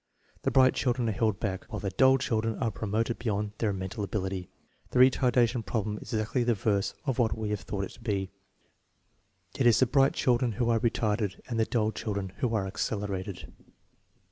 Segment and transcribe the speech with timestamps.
[0.41, 4.03] The bright children are held back, while the dull children are promoted beyond their mental
[4.03, 4.49] ability.
[4.89, 8.31] The retardation problem is exactly the reverse of what we have thought it to be.
[9.59, 12.65] It is the bright children who are retarded, and the dull chil dren who are
[12.65, 13.53] accelerated.